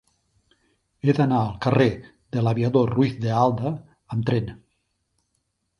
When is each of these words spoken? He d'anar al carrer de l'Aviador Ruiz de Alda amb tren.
He 1.07 1.13
d'anar 1.19 1.41
al 1.41 1.51
carrer 1.65 1.87
de 2.37 2.45
l'Aviador 2.47 2.91
Ruiz 2.95 3.15
de 3.27 3.37
Alda 3.45 3.77
amb 4.17 4.29
tren. 4.33 4.53